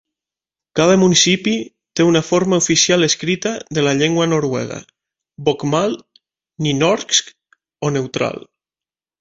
[0.77, 1.51] Cada municipi
[1.99, 4.81] té una forma oficial escrita de la llengua noruega:
[5.51, 5.97] bokmål,
[6.69, 7.31] nynorsk
[7.89, 8.45] o neutral.